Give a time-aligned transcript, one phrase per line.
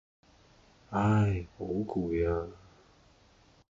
[0.89, 2.47] 唉，好攰呀